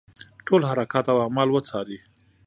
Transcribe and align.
ټول 0.45 0.61
حرکات 0.69 1.05
او 1.13 1.17
اعمال 1.25 1.49
وڅاري. 1.51 1.97